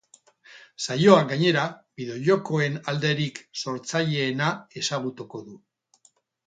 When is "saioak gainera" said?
0.85-1.65